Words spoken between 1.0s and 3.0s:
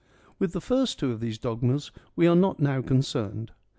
of these dogmas we are not now